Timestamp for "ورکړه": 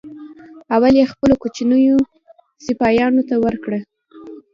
3.43-3.79